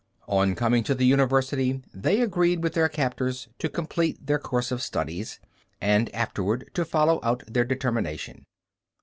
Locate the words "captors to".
2.89-3.69